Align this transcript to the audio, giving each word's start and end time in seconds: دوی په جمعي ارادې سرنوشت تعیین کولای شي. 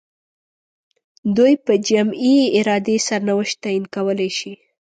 دوی 1.37 1.53
په 1.65 1.73
جمعي 1.87 2.37
ارادې 2.59 2.95
سرنوشت 3.07 3.55
تعیین 3.63 3.83
کولای 3.95 4.29
شي. 4.37 4.53